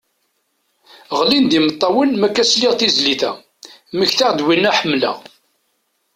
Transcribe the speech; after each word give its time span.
Ɣlin-d 1.19 1.57
imettawen 1.57 2.11
makka 2.19 2.43
sliɣ 2.51 2.73
tizlit 2.75 3.21
a, 3.29 3.31
mmektaɣ-d 3.93 4.39
winna 4.45 4.71
ḥemmleɣ. 4.77 5.17